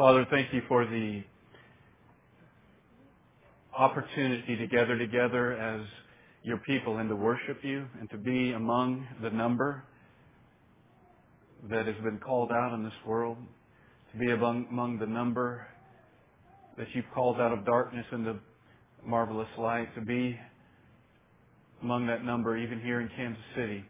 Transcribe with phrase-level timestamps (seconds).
[0.00, 1.22] Father, thank you for the
[3.76, 5.86] opportunity to gather together as
[6.42, 9.84] your people and to worship you and to be among the number
[11.68, 13.36] that has been called out in this world,
[14.12, 15.66] to be among, among the number
[16.78, 18.36] that you've called out of darkness into
[19.04, 20.34] marvelous light, to be
[21.82, 23.84] among that number even here in Kansas City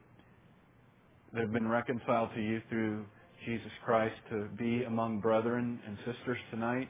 [1.32, 3.04] that have been reconciled to you through
[3.46, 6.88] Jesus Christ, to be among brethren and sisters tonight.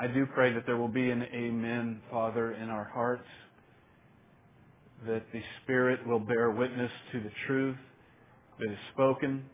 [0.00, 3.26] I do pray that there will be an amen, Father, in our hearts,
[5.06, 7.76] that the Spirit will bear witness to the truth
[8.58, 9.44] that is spoken,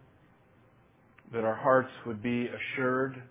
[1.33, 3.22] that our hearts would be assured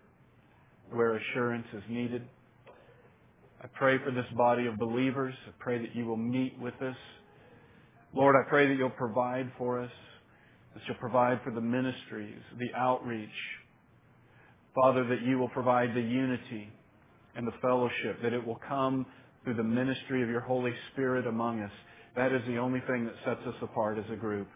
[0.91, 2.23] where assurance is needed.
[3.61, 5.33] I pray for this body of believers.
[5.47, 6.95] I pray that you will meet with us.
[8.13, 9.91] Lord, I pray that you'll provide for us,
[10.75, 13.29] that you'll provide for the ministries, the outreach.
[14.75, 16.69] Father, that you will provide the unity
[17.35, 19.05] and the fellowship, that it will come
[19.43, 21.71] through the ministry of your Holy Spirit among us.
[22.17, 24.47] That is the only thing that sets us apart as a group.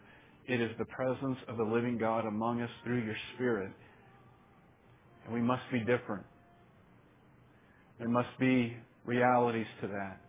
[0.46, 3.70] It is the presence of the living God among us through your Spirit.
[5.24, 6.24] And we must be different.
[7.98, 10.20] There must be realities to that.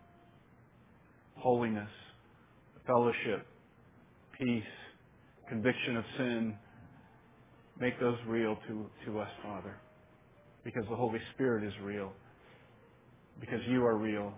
[1.36, 1.90] Holiness,
[2.86, 3.46] fellowship,
[4.38, 4.62] peace,
[5.48, 6.54] conviction of sin.
[7.80, 9.76] Make those real to, to us, Father.
[10.64, 12.12] Because the Holy Spirit is real.
[13.40, 14.32] Because you are real.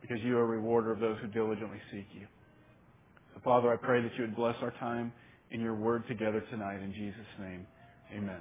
[0.00, 2.26] Because you are a rewarder of those who diligently seek you.
[3.34, 5.12] So, Father, I pray that you would bless our time
[5.50, 6.80] in your word together tonight.
[6.82, 7.66] In Jesus' name,
[8.16, 8.40] amen.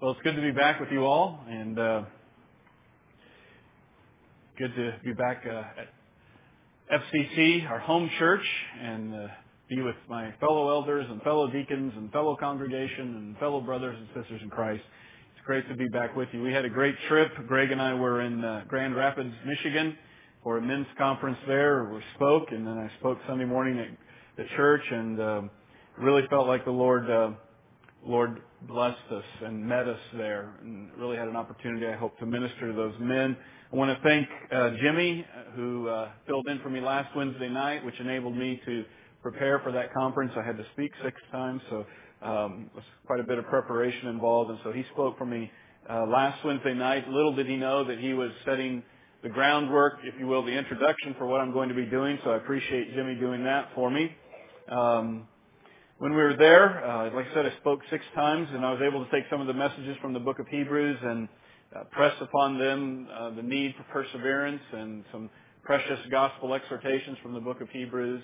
[0.00, 2.02] Well, it's good to be back with you all, and uh,
[4.58, 5.88] good to be back uh, at
[6.90, 8.44] FCC, our home church,
[8.80, 9.26] and uh,
[9.68, 14.08] be with my fellow elders and fellow deacons and fellow congregation and fellow brothers and
[14.22, 14.82] sisters in Christ.
[15.34, 16.42] It's great to be back with you.
[16.42, 17.30] We had a great trip.
[17.46, 19.96] Greg and I were in uh, Grand Rapids, Michigan
[20.42, 21.84] for a men's conference there.
[21.84, 23.88] We spoke, and then I spoke Sunday morning at
[24.36, 25.42] the church, and uh,
[25.98, 27.30] really felt like the Lord, uh,
[28.04, 32.26] Lord blessed us and met us there, and really had an opportunity, I hope, to
[32.26, 33.36] minister to those men.
[33.72, 37.84] I want to thank uh, Jimmy, who uh, filled in for me last Wednesday night,
[37.84, 38.84] which enabled me to
[39.22, 40.32] prepare for that conference.
[40.36, 41.84] I had to speak six times, so
[42.22, 45.50] um, was quite a bit of preparation involved, and so he spoke for me
[45.90, 47.08] uh, last Wednesday night.
[47.08, 48.84] Little did he know that he was setting
[49.24, 52.18] the groundwork, if you will, the introduction for what I'm going to be doing.
[52.24, 54.14] So I appreciate Jimmy doing that for me.
[54.70, 55.26] Um,
[55.98, 58.82] when we were there, uh, like I said, I spoke six times, and I was
[58.82, 61.28] able to take some of the messages from the book of Hebrews and
[61.74, 65.30] uh, press upon them uh, the need for perseverance and some
[65.62, 68.22] precious gospel exhortations from the book of Hebrews.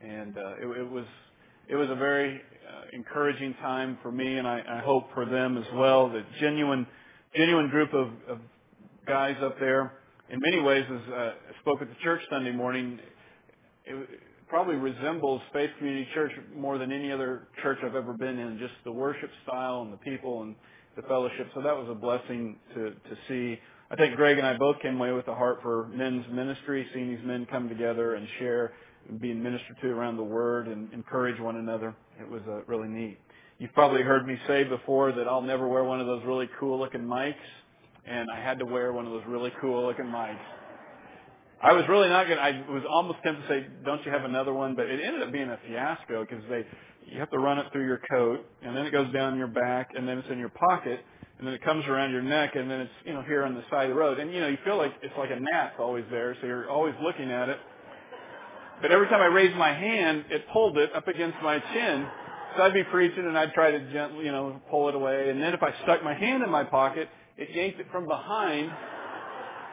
[0.00, 1.06] And uh, it, it was
[1.68, 5.58] it was a very uh, encouraging time for me, and I, I hope for them
[5.58, 6.08] as well.
[6.08, 6.86] The genuine
[7.34, 8.38] genuine group of, of
[9.06, 9.92] guys up there
[10.30, 12.98] in many ways, as uh, I spoke at the church Sunday morning,
[13.86, 14.08] it
[14.48, 18.58] probably resembles Faith Community Church more than any other church I've ever been in.
[18.58, 20.54] Just the worship style and the people and
[20.98, 21.48] the fellowship.
[21.54, 23.58] So that was a blessing to to see.
[23.90, 27.08] I think Greg and I both came away with a heart for men's ministry, seeing
[27.08, 28.74] these men come together and share,
[29.08, 31.94] and being ministered to around the Word and encourage one another.
[32.20, 33.18] It was uh, really neat.
[33.58, 36.78] You've probably heard me say before that I'll never wear one of those really cool
[36.78, 37.34] looking mics
[38.08, 40.38] and I had to wear one of those really cool looking mics.
[41.60, 44.24] I was really not going to, I was almost tempted to say, don't you have
[44.24, 44.76] another one?
[44.76, 46.64] But it ended up being a fiasco because they,
[47.10, 49.90] you have to run it through your coat and then it goes down your back
[49.96, 51.00] and then it's in your pocket
[51.38, 53.62] and then it comes around your neck and then it's, you know, here on the
[53.70, 54.18] side of the road.
[54.18, 56.36] And, you know, you feel like it's like a gnat's always there.
[56.40, 57.58] So you're always looking at it.
[58.82, 62.06] But every time I raised my hand, it pulled it up against my chin.
[62.56, 65.30] So I'd be preaching and I'd try to gently, you know, pull it away.
[65.30, 68.70] And then if I stuck my hand in my pocket, it yanked it from behind.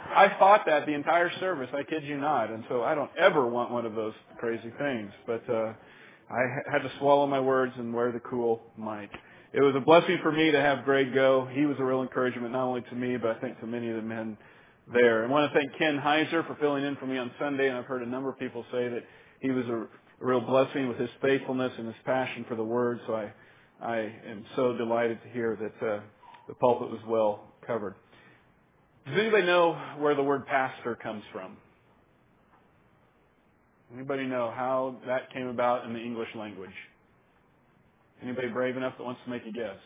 [0.07, 1.69] I fought that the entire service.
[1.73, 2.51] I kid you not.
[2.51, 5.11] And so I don't ever want one of those crazy things.
[5.25, 5.73] But uh,
[6.29, 6.41] I
[6.71, 9.09] had to swallow my words and wear the cool mic.
[9.53, 11.47] It was a blessing for me to have Greg go.
[11.51, 13.95] He was a real encouragement not only to me, but I think to many of
[13.95, 14.37] the men
[14.93, 15.23] there.
[15.23, 17.85] I want to thank Ken Heiser for filling in for me on Sunday, and I've
[17.85, 19.03] heard a number of people say that
[19.39, 19.87] he was a,
[20.19, 22.99] real blessing with his faithfulness and his passion for the Word.
[23.05, 23.31] So I,
[23.81, 25.99] I am so delighted to hear that uh,
[26.47, 27.95] the pulpit was well covered.
[29.05, 31.57] Does anybody know where the word pastor comes from?
[33.93, 36.73] Anybody know how that came about in the English language?
[38.21, 39.77] Anybody brave enough that wants to make a guess?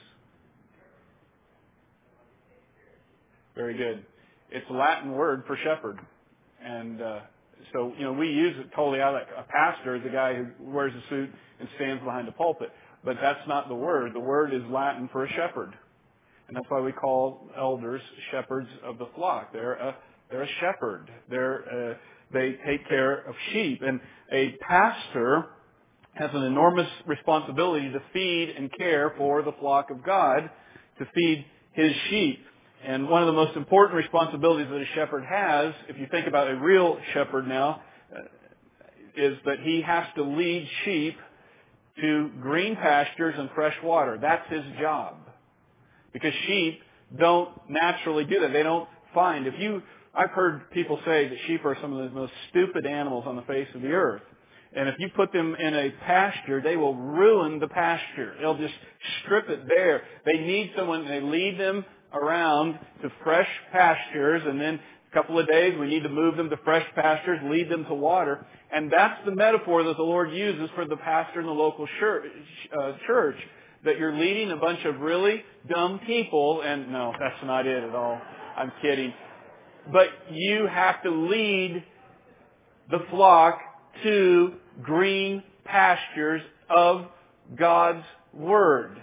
[3.55, 4.05] Very good.
[4.51, 5.99] It's a Latin word for shepherd.
[6.63, 7.19] And uh,
[7.73, 9.13] so, you know, we use it totally out.
[9.13, 11.29] Like a pastor is a guy who wears a suit
[11.59, 12.71] and stands behind a pulpit.
[13.03, 14.13] but that's not the word.
[14.13, 15.73] The word is Latin for a shepherd.
[16.47, 18.01] And that's why we call elders
[18.31, 19.53] shepherds of the flock.
[19.53, 19.95] They're a,
[20.31, 21.11] they're a shepherd.
[21.29, 21.97] They're, uh,
[22.33, 23.81] they take care of sheep.
[23.81, 23.99] And
[24.31, 25.47] a pastor
[26.13, 30.49] has an enormous responsibility to feed and care for the flock of God,
[30.99, 32.43] to feed his sheep.
[32.85, 36.49] And one of the most important responsibilities that a shepherd has, if you think about
[36.49, 37.81] a real shepherd now,
[38.15, 38.21] uh,
[39.15, 41.17] is that he has to lead sheep
[42.01, 44.17] to green pastures and fresh water.
[44.21, 45.15] That's his job.
[46.13, 46.81] Because sheep
[47.17, 48.53] don't naturally do that.
[48.53, 49.47] They don't find.
[49.47, 49.81] If you,
[50.15, 53.41] I've heard people say that sheep are some of the most stupid animals on the
[53.43, 54.21] face of the earth.
[54.75, 58.35] And if you put them in a pasture, they will ruin the pasture.
[58.39, 58.73] They'll just
[59.23, 60.03] strip it bare.
[60.25, 64.79] They need someone, they lead them around to fresh pastures and then
[65.11, 67.95] a couple of days we need to move them to fresh pastures, lead them to
[67.95, 68.45] water.
[68.71, 72.91] And that's the metaphor that the Lord uses for the pastor in the local uh,
[73.07, 73.35] church.
[73.85, 77.95] That you're leading a bunch of really dumb people, and no, that's not it at
[77.95, 78.19] all.
[78.57, 79.13] I'm kidding.
[79.91, 81.83] But you have to lead
[82.89, 83.59] the flock
[84.03, 87.05] to green pastures of
[87.57, 88.97] God's Word.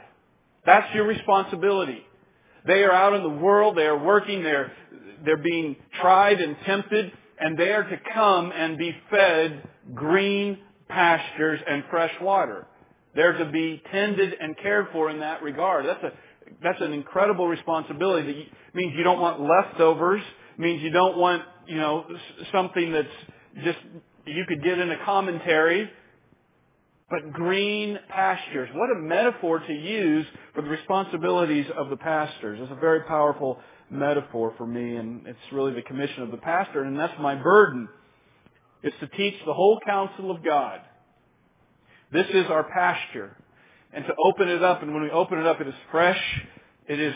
[0.64, 2.02] That's your responsibility.
[2.66, 4.72] They are out in the world, they are working, they're,
[5.24, 11.60] they're being tried and tempted, and they are to come and be fed green pastures
[11.68, 12.66] and fresh water.
[13.14, 15.86] They're to be tended and cared for in that regard.
[15.86, 16.12] That's a
[16.62, 18.48] that's an incredible responsibility.
[18.66, 20.22] That means you don't want leftovers.
[20.58, 22.06] Means you don't want you know
[22.52, 23.08] something that's
[23.64, 23.78] just
[24.26, 25.90] you could get in a commentary.
[27.08, 28.68] But green pastures.
[28.74, 32.58] What a metaphor to use for the responsibilities of the pastors.
[32.60, 33.60] It's a very powerful
[33.90, 37.88] metaphor for me, and it's really the commission of the pastor, and that's my burden.
[38.82, 40.80] It's to teach the whole counsel of God.
[42.12, 43.36] This is our pasture.
[43.92, 46.20] And to open it up, and when we open it up, it is fresh,
[46.88, 47.14] it is,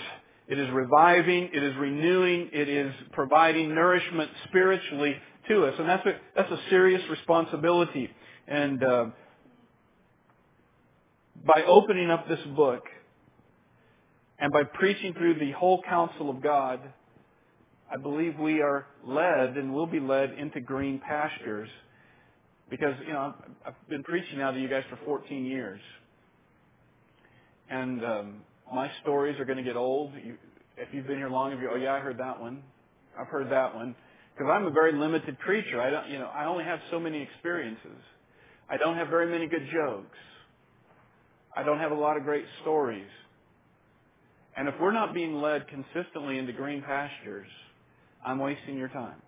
[0.51, 5.15] it is reviving, it is renewing, it is providing nourishment spiritually
[5.49, 5.75] to us.
[5.79, 8.11] And that's a, that's a serious responsibility.
[8.49, 9.05] And uh,
[11.47, 12.83] by opening up this book,
[14.41, 16.81] and by preaching through the whole counsel of God,
[17.89, 21.69] I believe we are led and will be led into green pastures.
[22.69, 25.81] Because, you know, I've been preaching now to you guys for 14 years.
[27.69, 28.35] And um,
[28.73, 30.13] my stories are going to get old.
[30.25, 30.37] You,
[30.77, 32.63] if you've been here long, you oh yeah, I heard that one.
[33.19, 33.95] I've heard that one.
[34.35, 35.81] Because I'm a very limited creature.
[35.81, 37.99] I don't, you know, I only have so many experiences.
[38.69, 40.17] I don't have very many good jokes.
[41.55, 43.09] I don't have a lot of great stories.
[44.57, 47.49] And if we're not being led consistently into green pastures,
[48.25, 49.21] I'm wasting your time.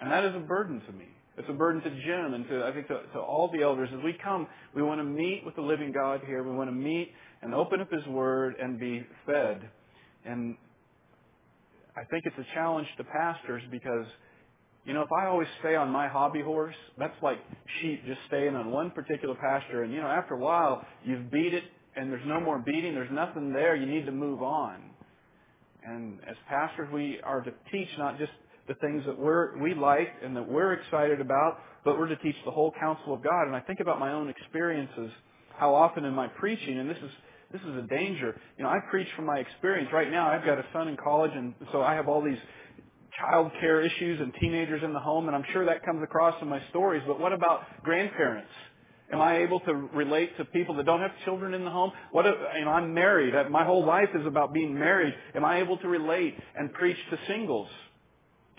[0.00, 1.08] And that is a burden to me.
[1.36, 3.88] It's a burden to Jim and to, I think, to, to all the elders.
[3.96, 6.42] As we come, we want to meet with the living God here.
[6.42, 7.12] We want to meet
[7.42, 9.62] and open up His Word and be fed.
[10.24, 10.56] And
[11.96, 14.06] I think it's a challenge to pastors because,
[14.84, 17.38] you know, if I always stay on my hobby horse, that's like
[17.80, 19.82] sheep just staying on one particular pasture.
[19.82, 21.64] And, you know, after a while, you've beat it
[21.96, 24.82] and there's no more beating, there's nothing there, you need to move on.
[25.84, 28.32] And as pastors, we are to teach not just
[28.70, 32.36] the things that we're, we like and that we're excited about, but we're to teach
[32.44, 33.48] the whole counsel of God.
[33.48, 35.10] And I think about my own experiences,
[35.58, 37.10] how often in my preaching, and this is,
[37.50, 38.40] this is a danger.
[38.56, 39.90] You know, I preach from my experience.
[39.92, 42.38] Right now, I've got a son in college, and so I have all these
[43.18, 46.46] child care issues and teenagers in the home, and I'm sure that comes across in
[46.46, 47.02] my stories.
[47.08, 48.52] But what about grandparents?
[49.12, 51.90] Am I able to relate to people that don't have children in the home?
[52.12, 53.34] What if, you know, I'm married.
[53.50, 55.12] My whole life is about being married.
[55.34, 57.68] Am I able to relate and preach to singles,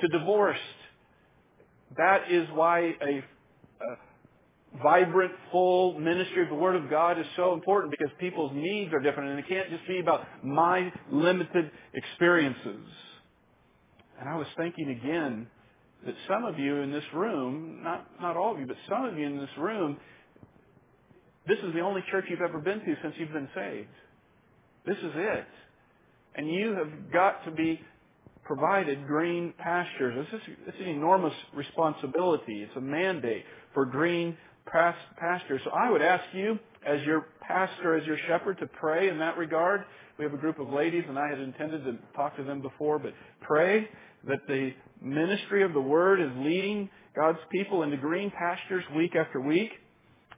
[0.01, 0.60] to divorced?
[1.98, 3.24] That is why a,
[3.84, 3.98] a
[4.81, 9.00] vibrant, full ministry of the Word of God is so important because people's needs are
[9.00, 12.86] different and it can't just be about my limited experiences.
[14.20, 15.48] And I was thinking again
[16.05, 19.17] that some of you in this room, not, not all of you, but some of
[19.17, 19.98] you in this room,
[21.48, 23.88] this is the only church you've ever been to since you've been saved.
[24.86, 25.48] This is it.
[26.36, 27.81] And you have got to be
[28.43, 30.27] provided green pastures.
[30.31, 32.63] This is, this is an enormous responsibility.
[32.63, 33.43] It's a mandate
[33.74, 35.62] for green pastures.
[35.63, 39.38] So I would ask you, as your pastor, as your shepherd, to pray in that
[39.38, 39.83] regard.
[40.17, 43.00] We have a group of ladies, and I had intended to talk to them before,
[43.00, 43.88] but pray
[44.27, 44.71] that the
[45.01, 49.71] ministry of the Word is leading God's people into green pastures week after week.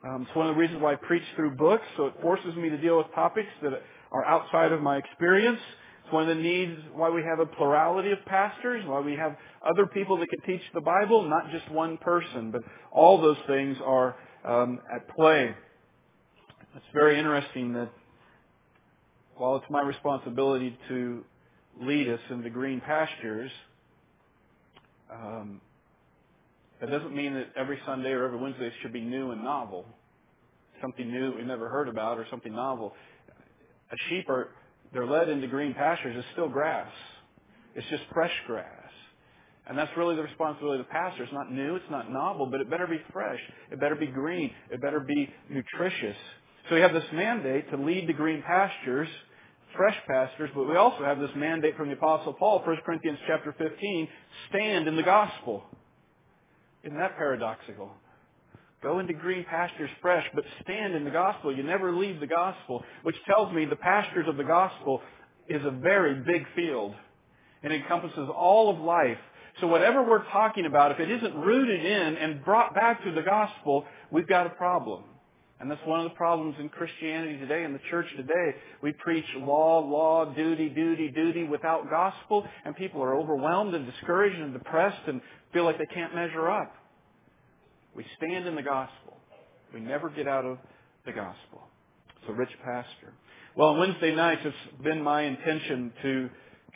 [0.07, 2.69] Um, it's one of the reasons why I preach through books, so it forces me
[2.69, 3.71] to deal with topics that
[4.11, 5.59] are outside of my experience.
[6.03, 9.37] It's one of the needs why we have a plurality of pastors, why we have
[9.65, 12.51] other people that can teach the Bible, not just one person.
[12.51, 15.55] But all those things are um, at play.
[16.75, 17.89] It's very interesting that
[19.35, 21.23] while it's my responsibility to
[21.81, 23.51] lead us into green pastures,
[25.11, 25.61] um,
[26.81, 29.85] that doesn't mean that every Sunday or every Wednesday should be new and novel.
[30.81, 32.93] Something new we never heard about or something novel.
[33.91, 34.49] A sheep are
[34.93, 36.15] they're led into green pastures.
[36.17, 36.91] It's still grass.
[37.75, 38.67] It's just fresh grass.
[39.67, 41.23] And that's really the responsibility of the pastor.
[41.23, 43.39] It's not new, it's not novel, but it better be fresh.
[43.71, 44.51] It better be green.
[44.69, 46.17] It better be nutritious.
[46.69, 49.07] So we have this mandate to lead to green pastures,
[49.75, 53.55] fresh pastures, but we also have this mandate from the Apostle Paul, 1 Corinthians chapter
[53.57, 54.07] 15,
[54.49, 55.63] stand in the gospel.
[56.83, 57.91] Isn't that paradoxical?
[58.83, 61.55] Go into green pastures fresh, but stand in the gospel.
[61.55, 65.01] You never leave the gospel, which tells me the pastures of the gospel
[65.47, 66.93] is a very big field.
[67.63, 69.17] and encompasses all of life.
[69.61, 73.21] So whatever we're talking about, if it isn't rooted in and brought back to the
[73.21, 75.03] gospel, we've got a problem.
[75.59, 78.55] And that's one of the problems in Christianity today, in the church today.
[78.81, 84.37] We preach law, law, duty, duty, duty without gospel, and people are overwhelmed and discouraged
[84.37, 85.21] and depressed and
[85.53, 86.73] feel like they can't measure up.
[87.95, 89.17] We stand in the gospel.
[89.73, 90.57] We never get out of
[91.05, 91.61] the gospel.
[92.21, 93.13] It's a rich pastor.
[93.55, 96.29] Well, on Wednesday nights, it's been my intention to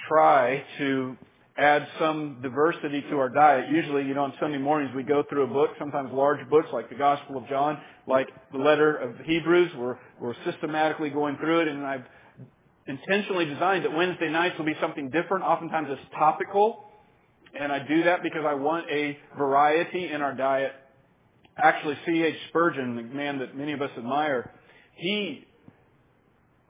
[0.07, 1.17] try to
[1.57, 3.71] add some diversity to our diet.
[3.71, 6.89] Usually, you know, on Sunday mornings we go through a book, sometimes large books like
[6.89, 9.71] the Gospel of John, like the letter of Hebrews.
[9.75, 12.05] We're, we're systematically going through it and I've
[12.86, 15.43] intentionally designed that Wednesday nights will be something different.
[15.43, 16.83] Oftentimes it's topical.
[17.59, 20.74] And I do that because I want a variety in our diet.
[21.58, 22.36] Actually, C.H.
[22.50, 24.52] Spurgeon, the man that many of us admire,
[24.96, 25.48] he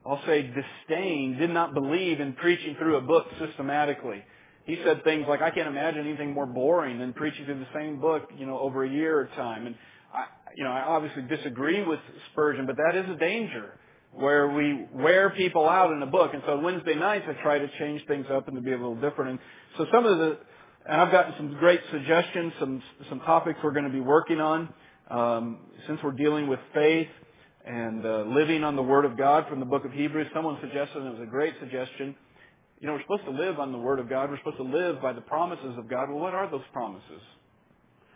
[0.08, 4.24] I'll say disdain, did not believe in preaching through a book systematically.
[4.65, 8.00] He said things like, I can't imagine anything more boring than preaching through the same
[8.00, 9.67] book, you know, over a year at time.
[9.67, 9.75] And
[10.13, 10.25] I,
[10.56, 12.00] you know, I obviously disagree with
[12.32, 13.77] Spurgeon, but that is a danger
[14.13, 16.32] where we wear people out in a book.
[16.34, 18.96] And so Wednesday nights I try to change things up and to be a little
[18.96, 19.32] different.
[19.32, 19.39] And
[19.77, 20.38] so some of the,
[20.88, 24.74] and I've gotten some great suggestions, some, some topics we're going to be working on.
[25.10, 27.08] Um, since we're dealing with faith,
[27.67, 30.27] and uh, living on the Word of God from the book of Hebrews.
[30.34, 32.15] Someone suggested, and it was a great suggestion,
[32.79, 34.29] you know, we're supposed to live on the Word of God.
[34.29, 36.10] We're supposed to live by the promises of God.
[36.10, 37.22] Well, what are those promises?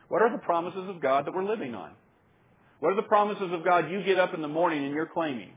[0.08, 1.92] What are the promises of God that we're living on?
[2.80, 5.52] What are the promises of God you get up in the morning and you're claiming?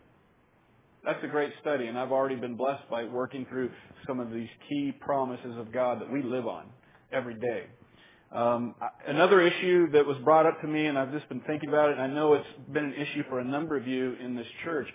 [1.05, 3.71] That's a great study, and I've already been blessed by working through
[4.07, 6.65] some of these key promises of God that we live on
[7.15, 7.65] every day.
[8.33, 8.75] Um,
[9.07, 11.93] another issue that was brought up to me, and I've just been thinking about it,
[11.99, 14.89] and I know it's been an issue for a number of you in this church,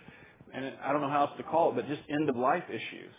[0.53, 3.13] and I don't know how else to call it, but just end of life issues.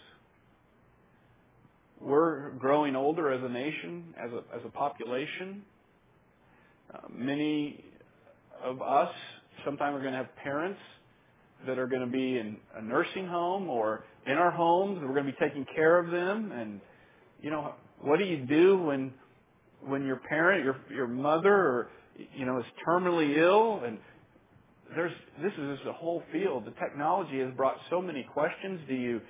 [2.00, 5.62] We're growing older as a nation, as a, as a population.
[6.92, 7.84] Uh, many
[8.62, 9.10] of us
[9.64, 10.80] sometime we're going to have parents
[11.66, 14.98] that are going to be in a nursing home or in our homes.
[15.02, 16.52] We're going to be taking care of them.
[16.52, 16.80] And,
[17.42, 19.12] you know, what do you do when
[19.86, 21.88] when your parent, your your mother, or
[22.36, 23.98] you know, is terminally ill, and
[24.94, 26.66] there's this is just a whole field.
[26.66, 28.80] The technology has brought so many questions.
[28.88, 29.20] Do you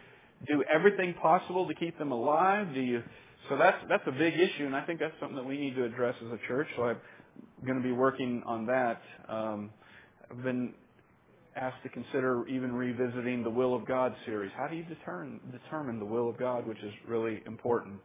[0.49, 2.75] do everything possible to keep them alive?
[2.75, 3.03] Do you?
[3.49, 5.85] So that's that's a big issue, and I think that's something that we need to
[5.85, 6.69] address as a church.
[6.77, 6.99] So I'm
[7.67, 9.01] going to be working on that.
[9.29, 9.71] Um,
[10.31, 10.75] I've been
[11.57, 14.53] asked to consider even revisiting the Will of God series.
[14.57, 17.97] How do you determine determine the will of God, which is really important.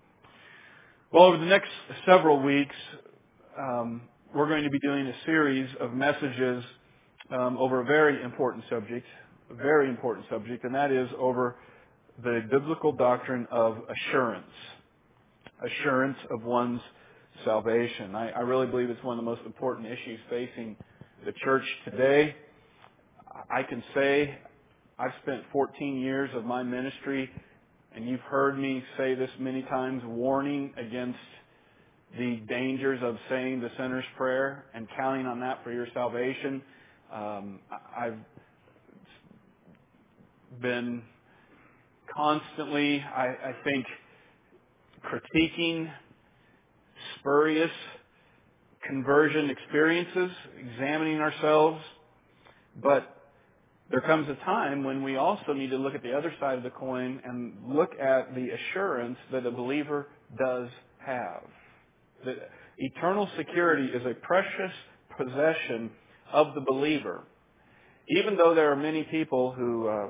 [1.11, 1.69] Well, over the next
[2.05, 2.75] several weeks,
[3.57, 4.01] um,
[4.33, 6.63] we're going to be doing a series of messages
[7.31, 9.05] um, over a very important subject,
[9.51, 11.55] a very important subject, and that is over
[12.23, 14.45] the biblical doctrine of assurance,
[15.63, 16.81] assurance of one's
[17.43, 18.15] salvation.
[18.15, 20.75] I, I really believe it's one of the most important issues facing
[21.25, 22.35] the church today.
[23.49, 24.37] I can say
[24.97, 27.29] I've spent 14 years of my ministry
[27.95, 31.17] and you've heard me say this many times, warning against
[32.17, 36.61] the dangers of saying the sinner's prayer and counting on that for your salvation.
[37.11, 37.59] Um,
[37.97, 38.17] I've
[40.61, 41.01] been
[42.13, 43.85] constantly, I, I think,
[45.05, 45.89] critiquing
[47.19, 47.71] spurious
[48.85, 51.81] conversion experiences, examining ourselves,
[52.81, 53.14] but
[53.91, 56.63] there comes a time when we also need to look at the other side of
[56.63, 60.07] the coin and look at the assurance that a believer
[60.39, 60.69] does
[61.05, 61.43] have.
[62.25, 64.71] That eternal security is a precious
[65.15, 65.91] possession
[66.33, 67.23] of the believer.
[68.07, 70.07] Even though there are many people who uh,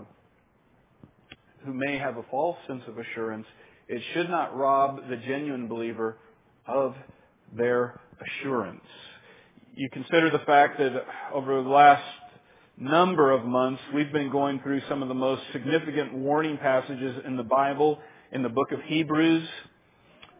[1.65, 3.45] who may have a false sense of assurance,
[3.87, 6.17] it should not rob the genuine believer
[6.67, 6.95] of
[7.55, 8.85] their assurance.
[9.75, 12.03] You consider the fact that over the last
[12.77, 17.37] number of months, we've been going through some of the most significant warning passages in
[17.37, 17.99] the Bible,
[18.31, 19.47] in the book of Hebrews,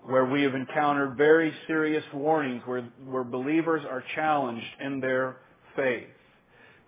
[0.04, 5.38] where we have encountered very serious warnings where, where believers are challenged in their
[5.76, 6.08] faith.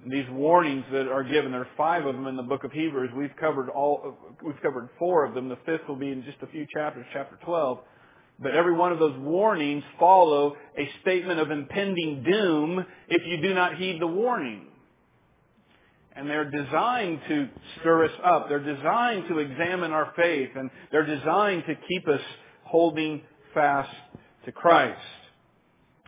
[0.06, 3.10] These warnings that are given, there are five of them in the book of Hebrews.
[3.16, 5.50] We've covered all, we've covered four of them.
[5.50, 7.80] The fifth will be in just a few chapters, chapter 12.
[8.40, 13.56] But every one of those warnings follow a statement of impending doom if you do
[13.56, 14.68] not heed the warning.
[16.18, 17.48] And they're designed to
[17.80, 18.50] stir us up.
[18.50, 20.50] They're designed to examine our faith.
[20.56, 22.22] And they're designed to keep us
[22.64, 23.22] holding
[23.54, 23.94] fast
[24.46, 25.00] to Christ.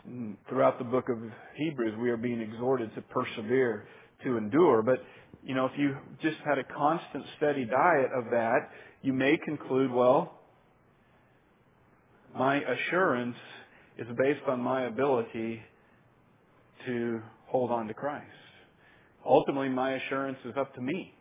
[0.06, 1.20] And throughout the book of
[1.56, 3.86] Hebrews, we are being exhorted to persevere,
[4.24, 4.82] to endure.
[4.82, 5.04] But,
[5.44, 8.72] you know, if you just had a constant, steady diet of that,
[9.04, 10.40] you may conclude, well,
[12.36, 13.36] my assurance
[13.98, 15.62] is based on my ability
[16.88, 18.26] to hold on to Christ.
[19.26, 21.14] Ultimately, my assurance is up to me.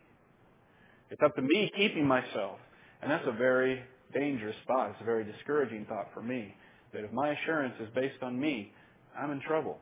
[1.09, 2.59] It's up to me keeping myself.
[3.01, 3.81] And that's a very
[4.13, 4.91] dangerous thought.
[4.91, 6.55] It's a very discouraging thought for me.
[6.93, 8.71] That if my assurance is based on me,
[9.17, 9.77] I'm in trouble.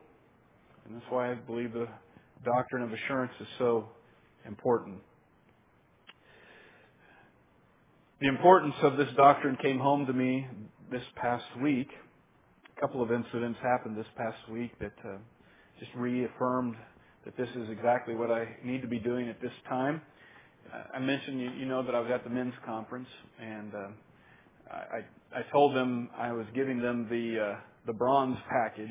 [0.84, 1.88] And that's why I believe the
[2.44, 3.88] doctrine of assurance is so
[4.46, 4.98] important.
[8.20, 10.46] The importance of this doctrine came home to me
[10.90, 11.88] this past week.
[12.76, 15.18] A couple of incidents happened this past week that uh,
[15.78, 16.74] just reaffirmed
[17.24, 20.00] that this is exactly what I need to be doing at this time.
[20.72, 23.08] Uh, I mentioned, you, you know, that I was at the men's conference,
[23.40, 23.88] and uh,
[24.70, 27.56] I, I told them I was giving them the uh,
[27.86, 28.90] the bronze package.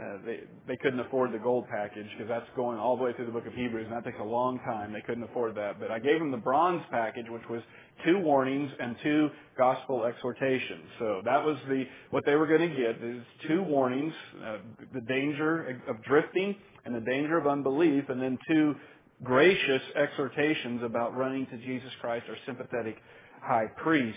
[0.00, 3.26] Uh, they they couldn't afford the gold package because that's going all the way through
[3.26, 4.92] the book of Hebrews, and that takes a long time.
[4.92, 7.62] They couldn't afford that, but I gave them the bronze package, which was
[8.04, 10.84] two warnings and two gospel exhortations.
[10.98, 14.12] So that was the what they were going to get is two warnings:
[14.44, 14.58] uh,
[14.94, 16.54] the danger of drifting
[16.88, 18.74] and the danger of unbelief, and then two
[19.22, 22.96] gracious exhortations about running to Jesus Christ, our sympathetic
[23.42, 24.16] high priest.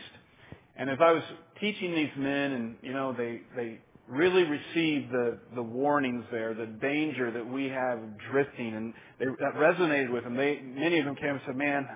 [0.78, 1.24] And as I was
[1.60, 6.66] teaching these men, and you know, they they really received the the warnings there, the
[6.66, 8.00] danger that we have
[8.32, 10.36] drifting, and they, that resonated with them.
[10.36, 11.88] They many of them came and said, "Man,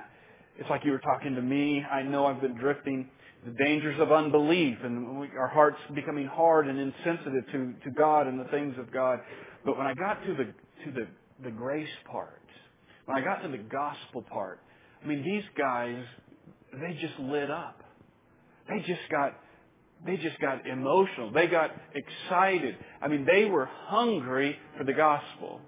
[0.58, 1.84] it's like you were talking to me.
[1.84, 3.10] I know I've been drifting."
[3.46, 8.26] The dangers of unbelief and we, our hearts becoming hard and insensitive to to God
[8.26, 9.20] and the things of God.
[9.64, 11.08] But when I got to the to the
[11.44, 12.42] the grace part,
[13.06, 14.60] when I got to the gospel part,
[15.04, 16.04] I mean, these guys,
[16.74, 17.82] they just lit up.
[18.70, 19.36] They just got
[20.06, 21.32] they just got emotional.
[21.32, 22.76] They got excited.
[23.02, 25.62] I mean, they were hungry for the gospel.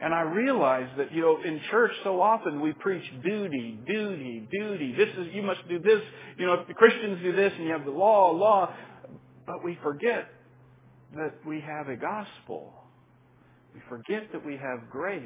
[0.00, 4.94] And I realized that, you know, in church so often we preach duty, duty, duty.
[4.96, 6.00] This is, you must do this.
[6.38, 8.74] You know, if the Christians do this and you have the law, law.
[9.46, 10.28] But we forget
[11.14, 12.72] that we have a gospel.
[13.74, 15.22] We forget that we have grace.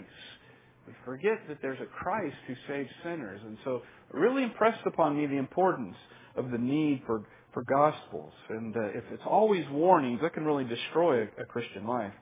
[0.87, 3.41] We forget that there's a Christ who saves sinners.
[3.45, 3.83] And so
[4.13, 5.97] it really impressed upon me the importance
[6.37, 8.33] of the need for, for gospels.
[8.49, 12.13] And uh, if it's always warnings, that can really destroy a, a Christian life.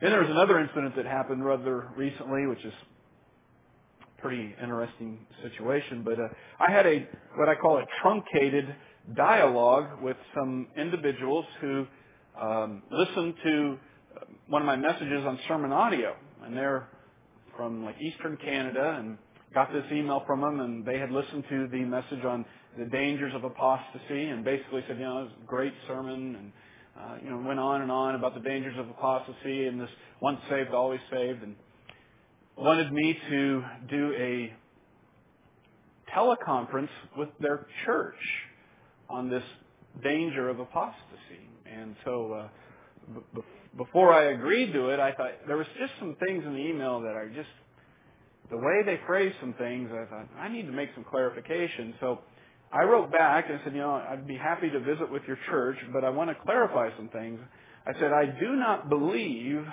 [0.00, 2.74] Then there was another incident that happened rather recently, which is
[4.24, 6.02] pretty interesting situation.
[6.02, 8.74] But uh, I had a what I call a truncated
[9.14, 11.86] dialogue with some individuals who
[12.40, 13.78] um, listened to
[14.48, 16.12] one of my messages on SermonAudio,
[16.44, 16.88] and they're
[17.56, 19.16] from like Eastern Canada, and
[19.54, 22.44] got this email from them, and they had listened to the message on
[22.78, 26.52] the dangers of apostasy, and basically said, you know, it was a great sermon, and
[26.98, 29.88] uh, you know, went on and on about the dangers of apostasy and this
[30.20, 31.56] once saved, always saved, and
[32.56, 34.52] wanted me to do a
[36.16, 38.14] teleconference with their church
[39.10, 39.42] on this
[40.02, 41.48] danger of apostasy.
[41.66, 42.48] And so, uh,
[43.34, 43.40] b-
[43.76, 47.00] before I agreed to it, I thought there was just some things in the email
[47.00, 47.48] that are just
[48.50, 51.94] the way they phrased some things, I thought I need to make some clarification.
[52.00, 52.20] So
[52.72, 55.76] I wrote back and said, you know, I'd be happy to visit with your church,
[55.92, 57.40] but I want to clarify some things.
[57.86, 59.64] I said, I do not believe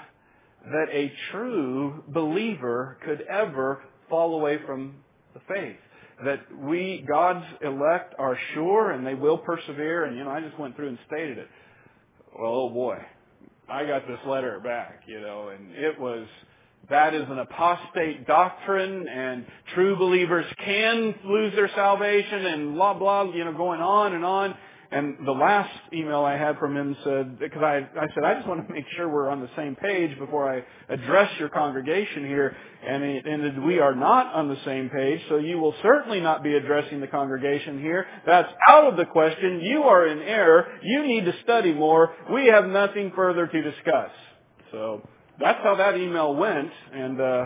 [0.66, 4.96] that a true believer could ever fall away from
[5.34, 5.78] the faith.
[6.24, 10.06] That we, God's elect, are sure and they will persevere.
[10.06, 11.48] And, you know, I just went through and stated it.
[12.38, 13.00] Well, oh boy,
[13.72, 16.28] I got this letter back, you know, and it was,
[16.90, 23.32] that is an apostate doctrine and true believers can lose their salvation and blah, blah,
[23.32, 24.56] you know, going on and on.
[24.92, 28.48] And the last email I had from him said, because I, I said, I just
[28.48, 32.56] want to make sure we're on the same page before I address your congregation here.
[32.86, 36.44] And, it, and we are not on the same page, so you will certainly not
[36.44, 38.06] be addressing the congregation here.
[38.26, 39.62] That's out of the question.
[39.62, 40.68] You are in error.
[40.84, 42.14] You need to study more.
[42.34, 44.12] We have nothing further to discuss.
[44.72, 45.08] So
[45.40, 46.72] that's how that email went.
[46.94, 47.46] And, uh,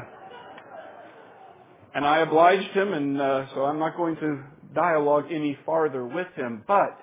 [1.93, 6.27] And I obliged him, and uh, so I'm not going to dialogue any farther with
[6.35, 6.63] him.
[6.67, 6.99] But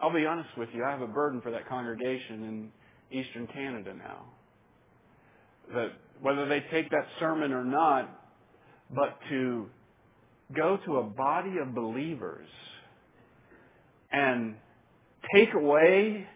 [0.00, 2.70] I'll be honest with you, I have a burden for that congregation
[3.10, 4.24] in Eastern Canada now.
[5.74, 8.08] That whether they take that sermon or not,
[8.94, 9.66] but to
[10.54, 12.48] go to a body of believers
[14.12, 14.54] and
[15.34, 16.26] take away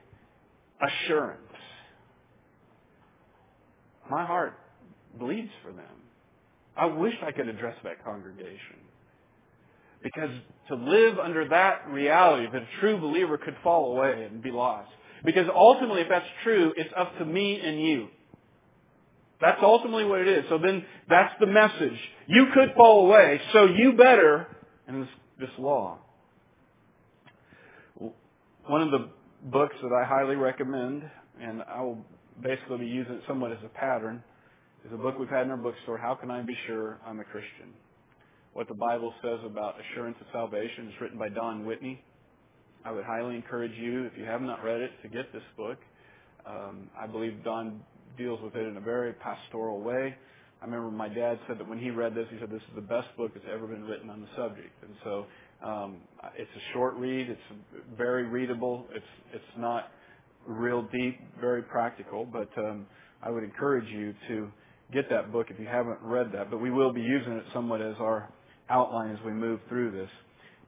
[0.81, 1.41] assurance.
[4.11, 4.59] My heart
[5.19, 5.85] bleeds for them.
[6.77, 8.77] I wish I could address that congregation.
[10.03, 10.31] Because
[10.71, 14.91] to live under that reality that a true believer could fall away and be lost.
[15.25, 18.09] Because ultimately, if that's true, it's up to me and you.
[19.41, 20.45] That's ultimately what it is.
[20.49, 21.99] So then that's the message.
[22.27, 24.47] You could fall away, so you better,
[24.87, 25.09] and this,
[25.41, 25.99] this law.
[28.67, 29.09] One of the
[29.45, 31.03] books that I highly recommend,
[31.41, 32.05] and I will
[32.43, 34.23] basically be using it somewhat as a pattern,
[34.87, 37.25] is a book we've had in our bookstore, How Can I Be Sure I'm a
[37.25, 37.75] Christian?
[38.53, 40.89] What the Bible says about assurance of salvation.
[40.89, 42.03] It's written by Don Whitney.
[42.85, 45.79] I would highly encourage you, if you have not read it, to get this book.
[46.47, 47.81] Um, I believe Don
[48.19, 50.15] deals with it in a very pastoral way.
[50.61, 52.81] I remember my dad said that when he read this, he said this is the
[52.83, 54.73] best book that's ever been written on the subject.
[54.83, 55.27] And so
[55.65, 55.97] um,
[56.37, 57.31] it's a short read.
[57.31, 58.87] It's very readable.
[58.95, 59.93] It's it's not
[60.47, 62.27] real deep, very practical.
[62.27, 62.87] But um,
[63.23, 64.51] I would encourage you to
[64.93, 66.51] get that book if you haven't read that.
[66.51, 68.29] But we will be using it somewhat as our
[68.71, 70.11] outline as we move through this.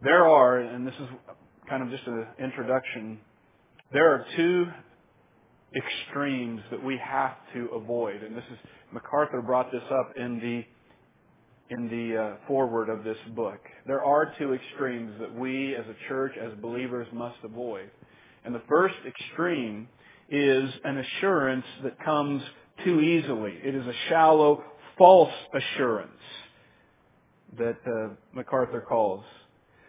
[0.03, 1.09] There are, and this is
[1.69, 3.19] kind of just an introduction.
[3.93, 4.67] There are two
[5.75, 8.59] extremes that we have to avoid, and this is
[8.93, 10.65] MacArthur brought this up in the
[11.71, 13.61] in the uh, foreword of this book.
[13.87, 17.91] There are two extremes that we as a church, as believers, must avoid.
[18.45, 19.88] And the first extreme
[20.29, 22.43] is an assurance that comes
[22.85, 23.59] too easily.
[23.62, 24.62] It is a shallow,
[24.99, 26.11] false assurance
[27.59, 29.25] that uh, MacArthur calls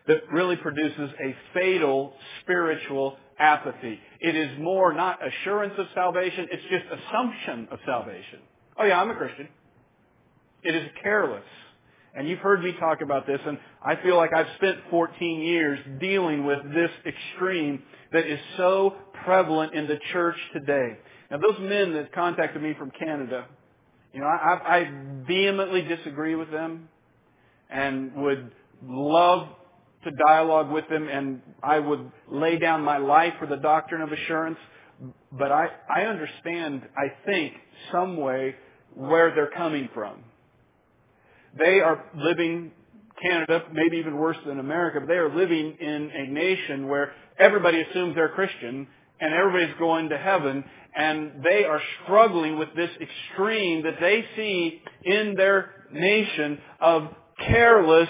[0.08, 4.00] that really produces a fatal spiritual apathy.
[4.20, 8.40] It is more not assurance of salvation, it's just assumption of salvation.
[8.78, 9.48] Oh yeah, I'm a Christian.
[10.64, 11.44] It is careless.
[12.16, 15.80] And you've heard me talk about this, and I feel like I've spent 14 years
[16.00, 18.96] dealing with this extreme that is so
[19.26, 21.00] prevalent in the church today.
[21.32, 23.48] Now, those men that contacted me from Canada,
[24.14, 24.92] you know, I, I
[25.28, 26.88] vehemently disagree with them
[27.74, 28.52] and would
[28.86, 29.48] love
[30.04, 34.12] to dialogue with them, and I would lay down my life for the doctrine of
[34.12, 34.58] assurance.
[35.32, 37.54] But I, I understand, I think,
[37.92, 38.56] some way
[38.94, 40.24] where they're coming from.
[41.58, 42.72] They are living
[43.22, 47.82] Canada, maybe even worse than America, but they are living in a nation where everybody
[47.82, 48.88] assumes they're Christian
[49.20, 50.64] and everybody's going to heaven
[50.96, 57.08] and they are struggling with this extreme that they see in their nation of
[57.48, 58.10] careless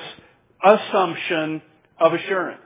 [0.63, 1.61] assumption
[1.99, 2.61] of assurance.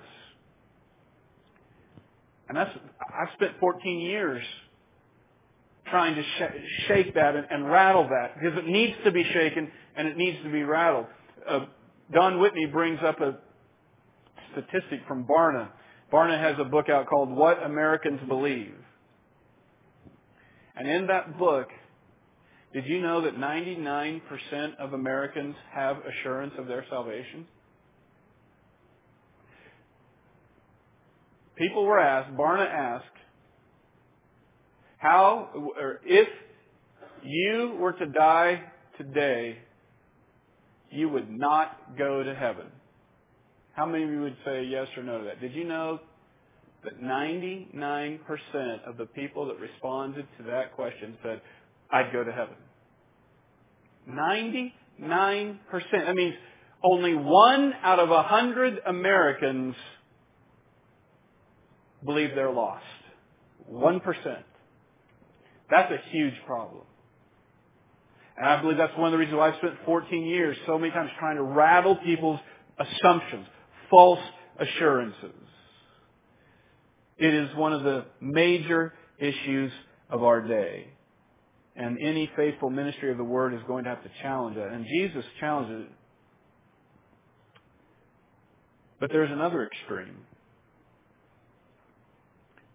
[2.48, 4.44] And that's, I've spent 14 years
[5.90, 9.70] trying to sh- shake that and, and, rattle that because it needs to be shaken
[9.96, 11.06] and it needs to be rattled.
[11.48, 11.66] Uh,
[12.14, 13.38] Don Whitney brings up a
[14.52, 15.70] statistic from Barna.
[16.12, 18.76] Barna has a book out called What Americans Believe.
[20.76, 21.68] And in that book,
[22.74, 24.22] did you know that 99%
[24.78, 27.48] of Americans have assurance of their salvation?
[31.56, 33.06] People were asked, Barna asked,
[34.98, 35.50] how,
[35.80, 36.28] or if
[37.24, 38.64] you were to die
[38.98, 39.58] today,
[40.92, 42.68] you would not go to heaven.
[43.74, 45.40] How many of you would say yes or no to that?
[45.40, 46.00] Did you know
[46.84, 48.20] that 99%
[48.86, 51.42] of the people that responded to that question said,
[51.92, 52.56] I'd go to heaven?
[54.10, 54.74] 99%.
[55.92, 56.36] That means
[56.84, 59.76] only one out of a hundred Americans
[62.06, 62.84] believe they're lost.
[63.72, 64.02] 1%.
[65.70, 66.84] That's a huge problem.
[68.38, 70.92] And I believe that's one of the reasons why I've spent 14 years so many
[70.92, 72.40] times trying to rattle people's
[72.80, 73.48] assumptions,
[73.90, 74.20] false
[74.60, 75.32] assurances.
[77.18, 79.72] It is one of the major issues
[80.10, 80.88] of our day.
[81.78, 84.70] And any faithful ministry of the Word is going to have to challenge that.
[84.70, 85.92] And Jesus challenges it.
[89.00, 90.18] But there's another extreme.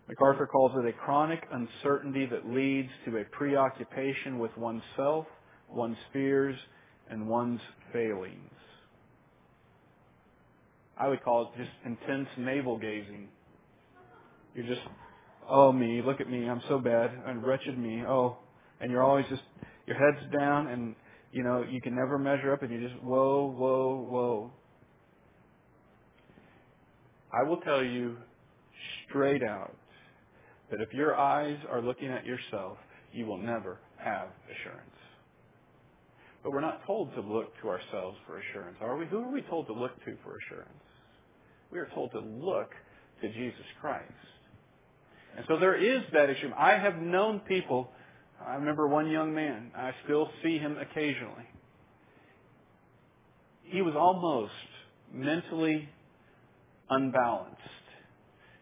[0.09, 5.27] MacArthur calls it a chronic uncertainty that leads to a preoccupation with oneself,
[5.69, 6.57] one's fears,
[7.11, 7.61] and one's
[7.93, 8.37] failings.
[10.97, 13.29] I would call it just intense navel gazing.
[14.55, 14.83] You're just,
[15.49, 18.37] oh me, look at me, I'm so bad, and wretched me, oh,
[18.83, 19.42] and you're always just,
[19.87, 20.95] your head's down, and
[21.33, 24.51] you know, you can never measure up and you just, whoa, whoa, whoa.
[27.33, 28.18] I will tell you
[29.09, 29.75] straight out
[30.71, 32.77] that if your eyes are looking at yourself,
[33.12, 34.90] you will never have assurance.
[36.42, 39.07] But we're not told to look to ourselves for assurance, are we?
[39.07, 40.71] Who are we told to look to for assurance?
[41.71, 42.71] We are told to look
[43.23, 44.12] to Jesus Christ.
[45.37, 46.51] And so there is that issue.
[46.59, 47.90] I have known people,
[48.46, 51.46] I remember one young man, I still see him occasionally.
[53.64, 54.52] He was almost
[55.12, 55.88] mentally
[56.90, 57.57] unbalanced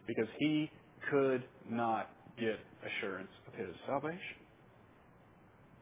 [0.06, 0.70] because he
[1.10, 4.18] could not get assurance of his salvation.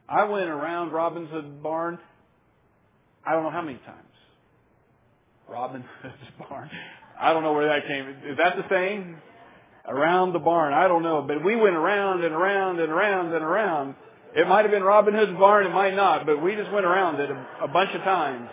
[0.09, 1.29] I went around Robin
[1.63, 1.99] Barn,
[3.27, 4.05] I don't know how many times.
[5.49, 5.85] Robin
[6.49, 6.71] Barn.
[7.21, 8.09] I don't know where that came.
[8.31, 9.17] Is that the same?
[9.89, 10.75] Around the barn.
[10.75, 11.25] I don't know.
[11.27, 13.95] But we went around and around and around and around.
[14.37, 17.19] It might have been Robin Hood's barn, it might not, but we just went around
[17.19, 18.51] it a, a bunch of times.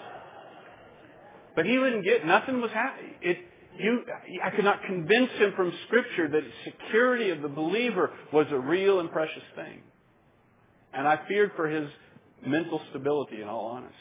[1.56, 3.12] But he wouldn't get, nothing was happening.
[3.22, 3.38] It,
[3.78, 4.02] you,
[4.42, 9.02] I could not convince him from Scripture that security of the believer was a real
[9.02, 9.82] and precious thing.
[10.94, 11.90] And I feared for his
[12.46, 13.96] mental stability, in all honesty.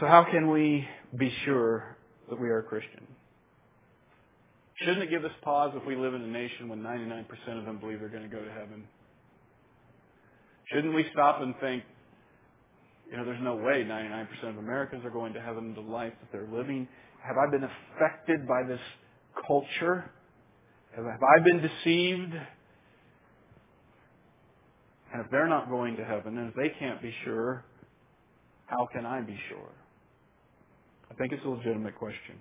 [0.00, 1.97] So how can we be sure
[2.30, 3.06] that we are Christian?
[4.80, 7.26] Shouldn't it give us pause if we live in a nation when 99%
[7.58, 8.84] of them believe they're going to go to heaven?
[10.72, 11.82] Shouldn't we stop and think,
[13.10, 16.30] you know, there's no way 99% of Americans are going to heaven the life that
[16.30, 16.86] they're living.
[17.26, 18.80] Have I been affected by this
[19.46, 20.10] culture?
[20.94, 22.34] Have I been deceived?
[25.12, 27.64] And if they're not going to heaven, and if they can't be sure,
[28.66, 29.72] how can I be sure?
[31.10, 32.36] I think it's a legitimate question.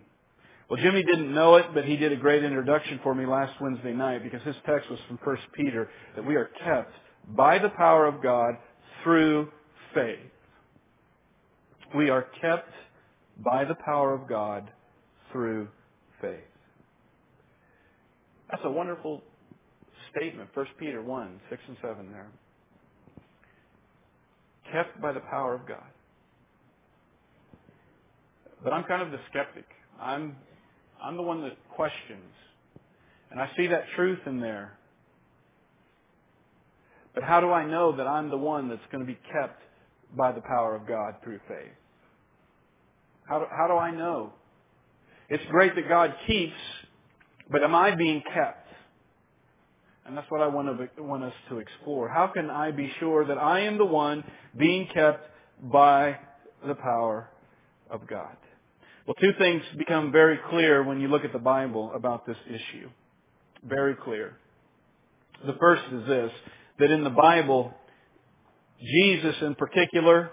[0.70, 3.94] Well, Jimmy didn't know it, but he did a great introduction for me last Wednesday
[3.94, 6.94] night because his text was from 1 Peter that we are kept
[7.36, 8.56] by the power of God
[9.04, 9.50] through
[9.94, 10.20] faith.
[11.96, 12.72] We are kept
[13.44, 14.70] by the power of God
[15.32, 15.70] through
[16.22, 16.40] faith.
[18.52, 19.22] That's a wonderful
[20.12, 20.50] statement.
[20.54, 22.28] 1 Peter 1, 6 and 7 there.
[24.72, 25.84] Kept by the power of God.
[28.64, 29.66] But I'm kind of the skeptic.
[30.02, 30.36] I'm,
[31.04, 32.32] I'm the one that questions.
[33.32, 34.78] And I see that truth in there.
[37.14, 39.62] But how do I know that I'm the one that's going to be kept
[40.16, 41.74] by the power of God through faith?
[43.28, 44.34] How do, how do I know?
[45.30, 46.54] It's great that God keeps,
[47.52, 48.68] but am I being kept?
[50.06, 52.08] And that's what I want, to, want us to explore.
[52.08, 54.24] How can I be sure that I am the one
[54.58, 55.30] being kept
[55.62, 56.18] by
[56.66, 57.30] the power
[57.90, 58.38] of God?
[59.08, 62.90] Well, two things become very clear when you look at the Bible about this issue.
[63.64, 64.36] Very clear.
[65.46, 66.32] The first is this,
[66.80, 67.74] that in the Bible,
[68.82, 70.32] Jesus in particular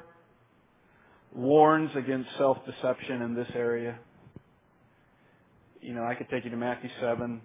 [1.32, 3.96] warns against self-deception in this area.
[5.80, 7.40] You know, I could take you to Matthew 7.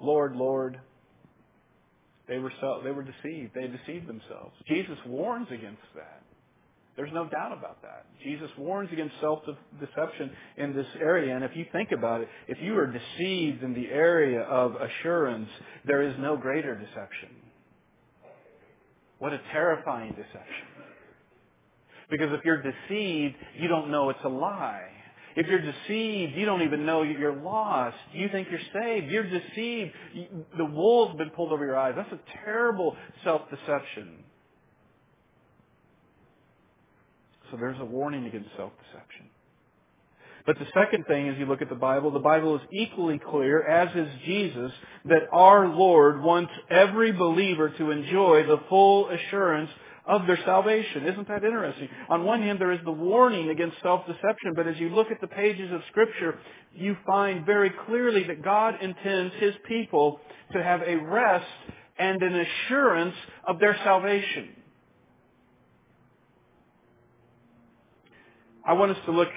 [0.00, 0.80] Lord, Lord,
[2.26, 2.52] they were,
[2.84, 3.52] they were deceived.
[3.54, 4.54] They deceived themselves.
[4.66, 6.22] Jesus warns against that.
[6.98, 8.06] There's no doubt about that.
[8.24, 11.32] Jesus warns against self-deception in this area.
[11.36, 15.48] And if you think about it, if you are deceived in the area of assurance,
[15.86, 17.28] there is no greater deception.
[19.20, 20.66] What a terrifying deception.
[22.10, 24.88] Because if you're deceived, you don't know it's a lie.
[25.36, 27.96] If you're deceived, you don't even know you're lost.
[28.12, 29.06] You think you're saved.
[29.06, 29.92] You're deceived.
[30.56, 31.94] The wool's been pulled over your eyes.
[31.96, 34.24] That's a terrible self-deception.
[37.50, 39.26] So there's a warning against self-deception.
[40.46, 43.62] But the second thing, as you look at the Bible, the Bible is equally clear,
[43.62, 44.72] as is Jesus,
[45.04, 49.70] that our Lord wants every believer to enjoy the full assurance
[50.06, 51.06] of their salvation.
[51.06, 51.88] Isn't that interesting?
[52.08, 55.26] On one hand, there is the warning against self-deception, but as you look at the
[55.26, 56.38] pages of Scripture,
[56.74, 60.20] you find very clearly that God intends His people
[60.54, 61.46] to have a rest
[61.98, 63.14] and an assurance
[63.46, 64.48] of their salvation.
[68.68, 69.30] I want us to look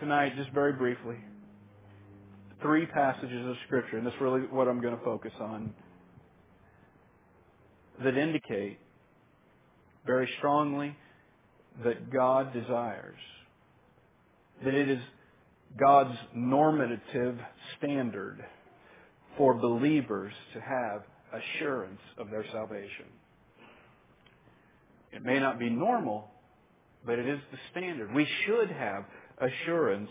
[0.00, 1.14] tonight, just very briefly,
[2.60, 5.72] three passages of Scripture, and that's really what I'm going to focus on,
[8.02, 8.80] that indicate
[10.04, 10.96] very strongly
[11.84, 13.20] that God desires,
[14.64, 14.98] that it is
[15.78, 17.38] God's normative
[17.78, 18.44] standard
[19.38, 21.02] for believers to have
[21.32, 23.06] assurance of their salvation.
[25.12, 26.31] It may not be normal,
[27.04, 28.14] but it is the standard.
[28.14, 29.04] We should have
[29.38, 30.10] assurance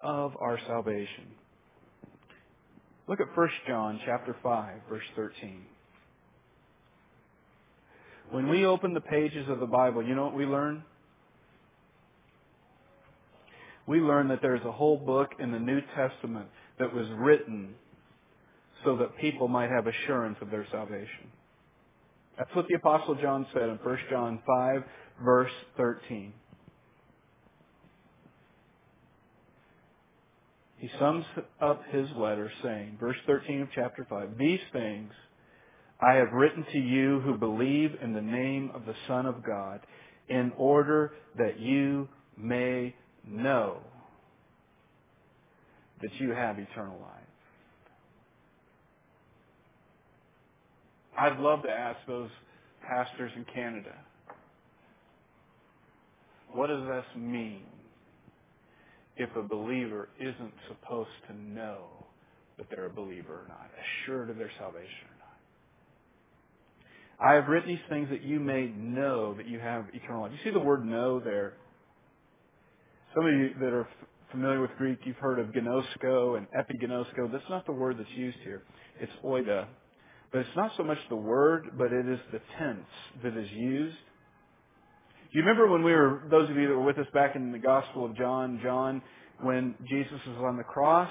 [0.00, 1.26] of our salvation.
[3.08, 5.62] Look at 1 John chapter 5 verse 13.
[8.30, 10.84] When we open the pages of the Bible, you know what we learn?
[13.86, 16.46] We learn that there's a whole book in the New Testament
[16.78, 17.74] that was written
[18.84, 21.32] so that people might have assurance of their salvation.
[22.36, 24.82] That's what the Apostle John said in 1 John 5,
[25.24, 26.32] verse 13.
[30.78, 31.24] He sums
[31.60, 35.10] up his letter saying, verse 13 of chapter 5, These things
[36.00, 39.80] I have written to you who believe in the name of the Son of God,
[40.28, 42.94] in order that you may
[43.26, 43.78] know
[46.00, 47.12] that you have eternal life.
[51.18, 52.30] I'd love to ask those
[52.86, 53.94] pastors in Canada,
[56.52, 57.62] what does this mean
[59.16, 62.06] if a believer isn't supposed to know
[62.56, 63.70] that they're a believer or not,
[64.04, 65.16] assured of their salvation or
[67.20, 67.30] not?
[67.30, 70.32] I have written these things that you may know that you have eternal life.
[70.32, 71.54] You see the word know there?
[73.14, 73.88] Some of you that are
[74.30, 77.32] familiar with Greek, you've heard of gnosko and epignosko.
[77.32, 78.62] That's not the word that's used here.
[79.00, 79.66] It's oida.
[80.30, 82.86] But it's not so much the word, but it is the tense
[83.22, 83.96] that is used.
[85.30, 87.52] Do you remember when we were, those of you that were with us back in
[87.52, 89.02] the Gospel of John, John,
[89.42, 91.10] when Jesus was on the cross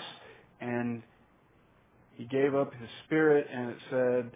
[0.59, 1.03] and
[2.15, 4.31] he gave up his spirit and it said,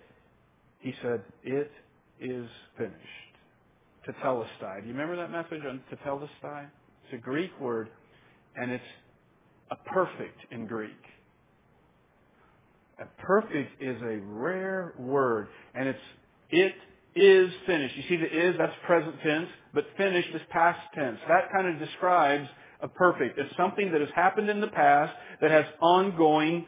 [0.81, 1.71] he said, it
[2.19, 2.95] is finished.
[4.07, 4.81] Tetelestai.
[4.81, 6.67] Do you remember that message on tetelestai?
[7.05, 7.89] It's a Greek word
[8.55, 8.83] and it's
[9.71, 10.91] a perfect in Greek.
[12.99, 15.99] A perfect is a rare word, and it's
[16.51, 16.73] it
[17.15, 17.95] is finished.
[17.97, 21.19] You see the is, that's present tense, but finished is past tense.
[21.27, 22.47] That kind of describes
[22.81, 23.37] a perfect.
[23.37, 26.65] It's something that has happened in the past that has ongoing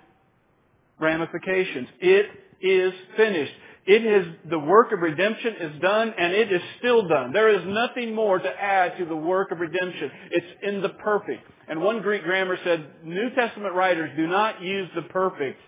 [0.99, 1.88] ramifications.
[1.99, 2.27] It
[2.62, 3.53] is finished.
[3.86, 7.34] It is, the work of redemption is done and it is still done.
[7.34, 10.10] There is nothing more to add to the work of redemption.
[10.32, 11.45] It's in the perfect.
[11.67, 15.60] And one Greek grammar said, New Testament writers do not use the perfect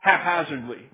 [0.00, 0.90] haphazardly.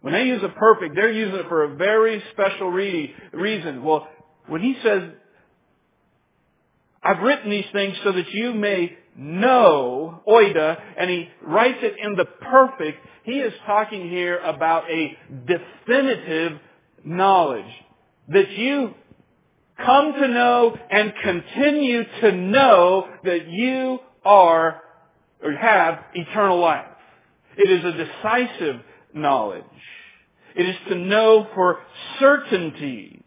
[0.00, 3.82] When they use a perfect, they're using it for a very special reason.
[3.82, 4.08] Well,
[4.46, 5.10] when he says,
[7.02, 12.14] I've written these things so that you may know, oida, and he writes it in
[12.14, 16.60] the perfect, he is talking here about a definitive
[17.04, 17.70] knowledge.
[18.28, 18.94] That you
[19.84, 24.82] come to know and continue to know that you are
[25.42, 26.86] or have eternal life.
[27.56, 28.80] It is a decisive
[29.14, 29.64] knowledge.
[30.56, 31.78] It is to know for
[32.18, 33.22] certainty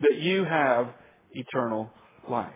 [0.00, 0.88] that you have
[1.32, 1.90] eternal
[2.28, 2.52] life.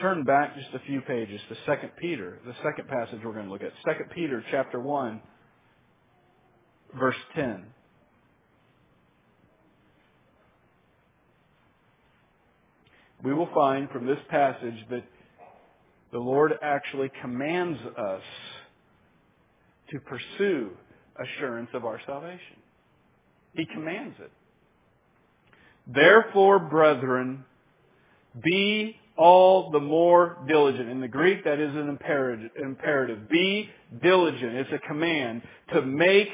[0.00, 3.52] Turn back just a few pages to 2 Peter, the second passage we're going to
[3.52, 3.72] look at.
[3.84, 5.20] 2 Peter chapter 1,
[6.98, 7.64] verse 10.
[13.22, 15.04] We will find from this passage that
[16.12, 18.22] the Lord actually commands us
[19.90, 20.70] to pursue
[21.18, 22.56] assurance of our salvation.
[23.54, 24.30] He commands it.
[25.86, 27.44] Therefore, brethren,
[28.42, 30.88] be all the more diligent.
[30.88, 33.28] In the Greek, that is an imperative.
[33.28, 33.68] Be
[34.02, 34.56] diligent.
[34.56, 35.42] It's a command
[35.72, 36.28] to make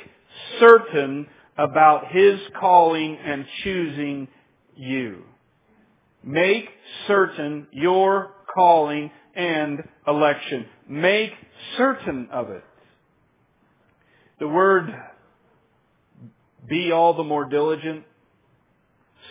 [0.58, 1.26] certain
[1.58, 4.28] about His calling and choosing
[4.76, 5.24] you.
[6.22, 6.68] Make
[7.06, 10.66] certain your calling and election.
[10.88, 11.32] Make
[11.76, 12.64] certain of it.
[14.40, 14.86] The word
[16.66, 18.04] be all the more diligent,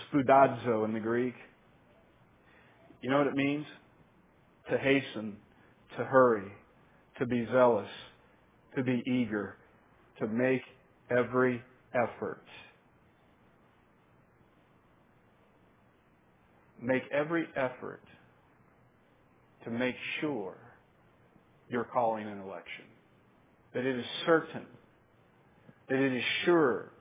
[0.08, 1.34] spoudazo in the Greek.
[3.02, 3.66] You know what it means?
[4.70, 5.38] To hasten,
[5.98, 6.52] to hurry,
[7.18, 7.90] to be zealous,
[8.76, 9.56] to be eager,
[10.20, 10.62] to make
[11.10, 11.64] every
[11.96, 12.44] effort.
[16.80, 18.02] Make every effort
[19.64, 20.56] to make sure
[21.68, 22.86] your calling and election.
[23.74, 24.66] That it is certain.
[25.90, 26.92] That it is sure.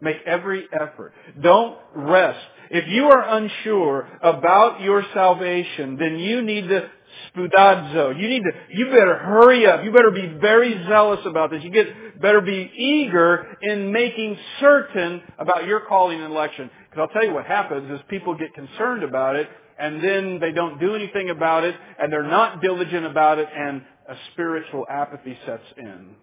[0.00, 1.12] Make every effort.
[1.40, 2.40] Don't rest.
[2.70, 6.90] If you are unsure about your salvation, then you need to
[7.28, 8.18] spoudazo.
[8.18, 9.84] You need to, you better hurry up.
[9.84, 11.62] You better be very zealous about this.
[11.62, 16.68] You get, better be eager in making certain about your calling and election.
[16.90, 19.48] Because I'll tell you what happens is people get concerned about it
[19.78, 23.82] and then they don't do anything about it, and they're not diligent about it, and
[24.08, 26.14] a spiritual apathy sets in.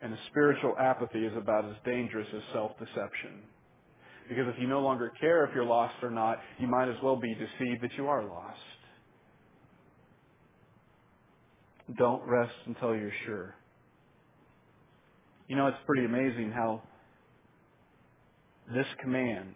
[0.00, 3.42] And a spiritual apathy is about as dangerous as self-deception.
[4.28, 7.16] Because if you no longer care if you're lost or not, you might as well
[7.16, 8.58] be deceived that you are lost.
[11.96, 13.54] Don't rest until you're sure.
[15.48, 16.82] You know, it's pretty amazing how
[18.72, 19.54] this command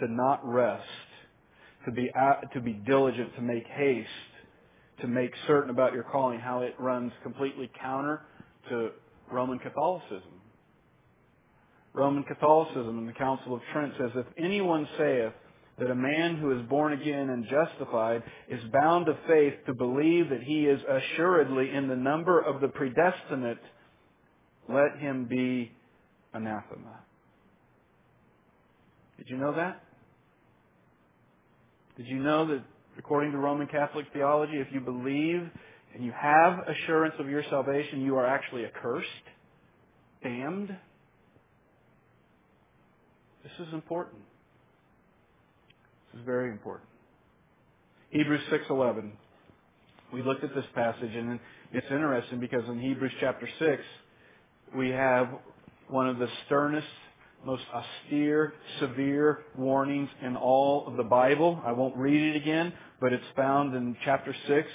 [0.00, 0.84] to not rest,
[1.86, 2.10] to be,
[2.52, 4.08] to be diligent, to make haste,
[5.00, 8.20] to make certain about your calling, how it runs completely counter
[8.68, 8.90] to
[9.30, 10.40] Roman Catholicism.
[11.92, 15.32] Roman Catholicism in the Council of Trent says, If anyone saith
[15.78, 20.28] that a man who is born again and justified is bound of faith to believe
[20.30, 23.58] that he is assuredly in the number of the predestinate,
[24.68, 25.72] let him be
[26.34, 27.00] anathema.
[29.18, 29.82] Did you know that?
[31.96, 32.62] Did you know that
[32.98, 35.48] according to Roman Catholic theology, if you believe
[35.94, 39.08] and you have assurance of your salvation, you are actually accursed,
[40.22, 40.76] damned?
[43.42, 44.22] This is important.
[46.12, 46.88] This is very important.
[48.10, 49.12] Hebrews 6:11.
[50.12, 51.38] We looked at this passage and
[51.72, 53.82] it's interesting because in Hebrews chapter 6
[54.74, 55.28] we have
[55.88, 56.86] one of the sternest,
[57.44, 61.60] most austere, severe warnings in all of the Bible.
[61.64, 64.68] I won't read it again, but it's found in chapter 6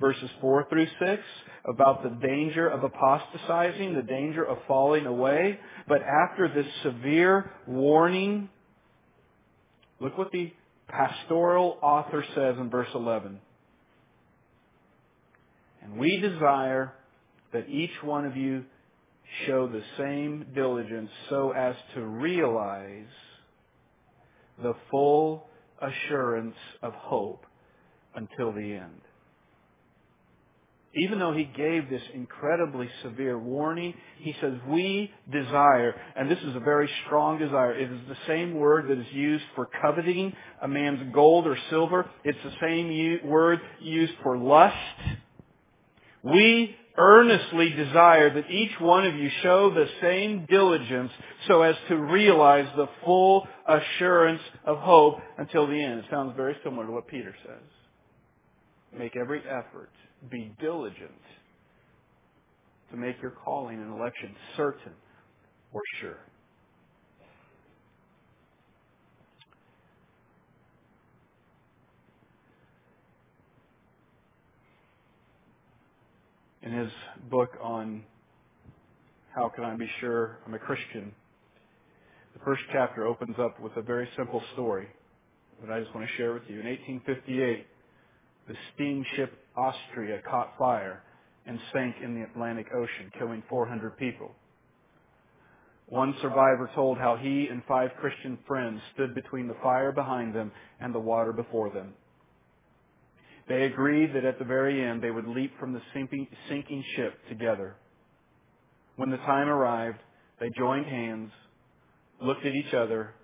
[0.00, 1.22] verses 4 through 6
[1.64, 5.58] about the danger of apostatizing, the danger of falling away.
[5.86, 8.48] But after this severe warning,
[10.00, 10.52] look what the
[10.88, 13.40] pastoral author says in verse 11.
[15.82, 16.92] And we desire
[17.52, 18.64] that each one of you
[19.46, 23.06] show the same diligence so as to realize
[24.62, 25.46] the full
[25.80, 27.44] assurance of hope
[28.14, 29.00] until the end
[30.98, 36.56] even though he gave this incredibly severe warning, he says, we desire, and this is
[36.56, 37.74] a very strong desire.
[37.74, 40.32] It is the same word that is used for coveting
[40.62, 42.08] a man's gold or silver.
[42.24, 44.76] It's the same word used for lust.
[46.22, 51.12] We earnestly desire that each one of you show the same diligence
[51.46, 56.00] so as to realize the full assurance of hope until the end.
[56.00, 57.77] It sounds very similar to what Peter says.
[58.96, 59.90] Make every effort
[60.30, 61.10] be diligent
[62.90, 64.92] to make your calling and election certain
[65.72, 66.18] or sure.
[76.62, 76.90] In his
[77.30, 78.02] book on
[79.34, 81.12] how can I be sure I'm a Christian,
[82.34, 84.88] the first chapter opens up with a very simple story
[85.62, 86.60] that I just want to share with you.
[86.60, 87.66] In 1858,
[88.48, 91.02] the steamship Austria caught fire
[91.46, 94.32] and sank in the Atlantic Ocean, killing 400 people.
[95.86, 100.52] One survivor told how he and five Christian friends stood between the fire behind them
[100.80, 101.94] and the water before them.
[103.48, 107.76] They agreed that at the very end they would leap from the sinking, ship together.
[108.96, 109.98] When the time arrived,
[110.38, 111.30] they joined hands,
[112.20, 113.14] looked at each other,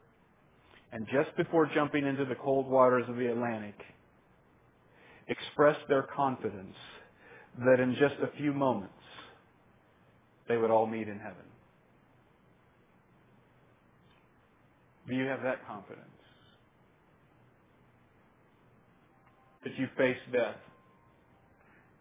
[0.92, 3.74] and just before jumping into the cold waters of the Atlantic,
[5.28, 6.76] expressed their confidence
[7.64, 8.94] that in just a few moments
[10.48, 11.44] they would all meet in heaven.
[15.08, 16.04] Do you have that confidence?
[19.64, 20.56] That you face death.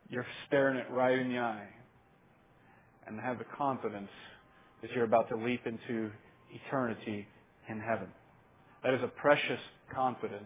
[0.10, 1.68] You're staring it right in the eye.
[3.08, 4.10] And have the confidence
[4.82, 6.10] that you're about to leap into
[6.52, 7.28] eternity
[7.70, 8.08] in heaven.
[8.84, 9.60] That is a precious
[9.94, 10.44] confidence.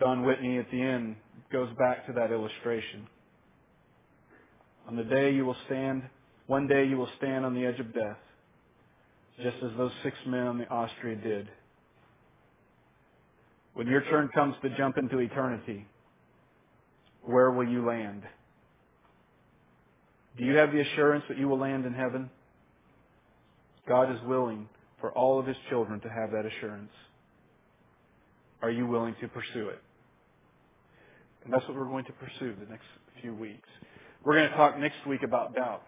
[0.00, 1.16] Don Whitney at the end
[1.52, 3.06] goes back to that illustration.
[4.88, 6.02] On the day you will stand,
[6.46, 8.18] one day you will stand on the edge of death,
[9.42, 11.48] just as those six men on the Austria did.
[13.74, 15.86] When your turn comes to jump into eternity,
[17.22, 18.22] where will you land?
[20.36, 22.30] Do you have the assurance that you will land in heaven?
[23.88, 24.68] God is willing
[25.00, 26.92] for all of His children to have that assurance.
[28.64, 29.78] Are you willing to pursue it?
[31.44, 32.86] And that's what we're going to pursue the next
[33.20, 33.68] few weeks.
[34.24, 35.82] We're going to talk next week about doubt.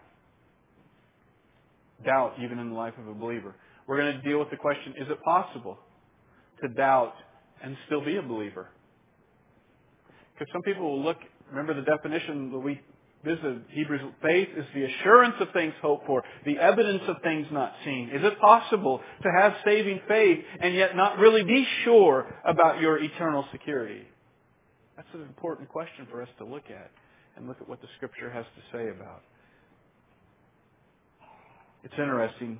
[2.05, 3.55] Doubt, even in the life of a believer.
[3.87, 5.79] We're going to deal with the question, is it possible
[6.61, 7.15] to doubt
[7.63, 8.67] and still be a believer?
[10.35, 11.17] Because some people will look,
[11.49, 12.79] remember the definition that we
[13.27, 17.73] visited, Hebrews, faith is the assurance of things hoped for, the evidence of things not
[17.83, 18.09] seen.
[18.13, 22.97] Is it possible to have saving faith and yet not really be sure about your
[22.97, 24.03] eternal security?
[24.95, 26.89] That's an important question for us to look at
[27.35, 29.21] and look at what the Scripture has to say about.
[31.83, 32.59] It's interesting.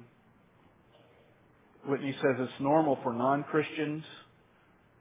[1.87, 4.03] Whitney says it's normal for non-Christians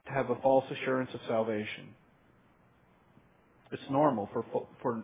[0.06, 1.88] to have a false assurance of salvation.
[3.72, 4.44] It's normal for
[4.80, 5.02] for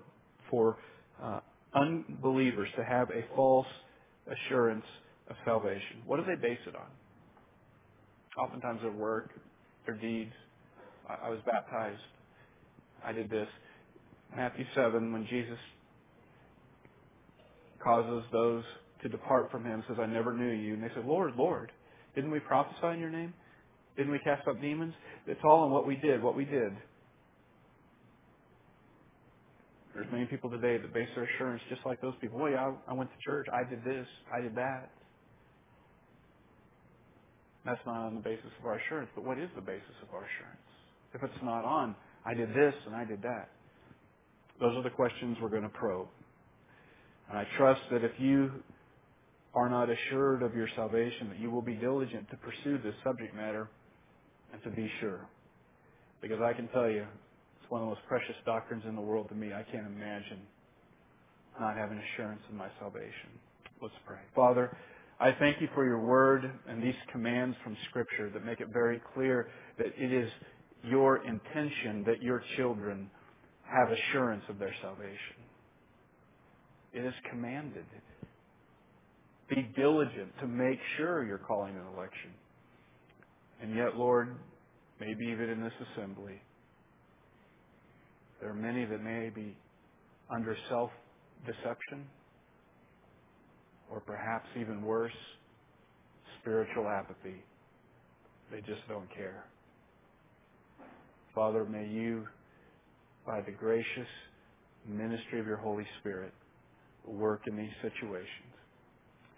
[0.53, 0.77] for
[1.21, 1.41] uh,
[1.75, 3.67] unbelievers to have a false
[4.29, 4.85] assurance
[5.29, 6.03] of salvation?
[6.07, 8.45] What do they base it on?
[8.45, 9.31] Oftentimes their work,
[9.87, 10.33] their deeds.
[11.09, 12.01] I, I was baptized.
[13.05, 13.49] I did this.
[14.37, 15.59] Matthew 7, when Jesus
[17.83, 18.63] causes those
[19.03, 20.75] to depart from him, says, I never knew you.
[20.75, 21.73] And they said, Lord, Lord,
[22.15, 23.35] didn't we prophesy in your name?
[23.97, 24.95] Didn't we cast out demons?
[25.27, 26.73] It's all in what we did, what we did.
[29.95, 32.39] There's many people today that base their assurance just like those people.
[32.39, 33.47] Well, yeah, I, went to church.
[33.53, 34.07] I did this.
[34.33, 34.91] I did that.
[37.65, 39.11] That's not on the basis of our assurance.
[39.15, 40.69] But what is the basis of our assurance?
[41.15, 43.51] If it's not on, I did this and I did that.
[44.61, 46.09] Those are the questions we're going to probe.
[47.29, 48.51] And I trust that if you
[49.55, 53.35] are not assured of your salvation, that you will be diligent to pursue this subject
[53.35, 53.69] matter
[54.53, 55.27] and to be sure.
[56.23, 57.07] Because I can tell you,
[57.73, 59.51] one of the most precious doctrines in the world to me.
[59.55, 60.41] I can't imagine
[61.59, 63.31] not having assurance of my salvation.
[63.81, 64.19] Let's pray.
[64.37, 64.77] Father,
[65.19, 69.01] I thank you for your word and these commands from Scripture that make it very
[69.15, 69.49] clear
[69.79, 70.31] that it is
[70.85, 73.11] your intention that your children
[73.65, 75.41] have assurance of their salvation.
[76.93, 77.87] It is commanded.
[79.49, 82.33] Be diligent to make sure you're calling an election.
[83.63, 84.37] And yet, Lord,
[85.01, 86.39] maybe even in this assembly,
[88.43, 89.57] there are many that may be
[90.29, 92.05] under self-deception
[93.89, 95.13] or perhaps even worse,
[96.41, 97.37] spiritual apathy.
[98.51, 99.45] They just don't care.
[101.37, 102.27] Father, may you,
[103.25, 104.09] by the gracious
[104.89, 106.33] ministry of your Holy Spirit,
[107.07, 108.27] work in these situations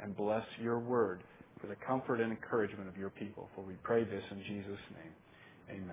[0.01, 1.23] and bless your word
[1.61, 3.51] for the comfort and encouragement of your people.
[3.55, 5.77] For we pray this in Jesus' name.
[5.83, 5.93] Amen.